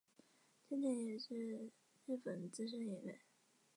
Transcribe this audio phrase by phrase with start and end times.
[0.67, 1.69] 千田是也是
[2.07, 3.19] 日本资深演员。